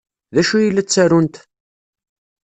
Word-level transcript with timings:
D 0.33 0.35
acu 0.41 0.55
ay 0.57 0.69
la 0.71 0.83
ttarunt? 0.83 1.35